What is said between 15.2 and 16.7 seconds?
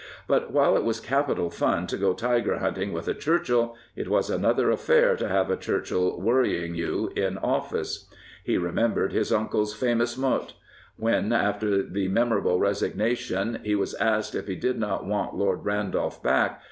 Lord Randolph back.